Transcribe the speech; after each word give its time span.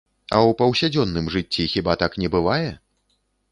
А 0.19 0.37
ў 0.37 0.51
паўсядзённым 0.61 1.29
жыцці 1.37 1.67
хіба 1.75 1.93
так 2.05 2.19
не 2.25 2.33
бывае? 2.39 2.69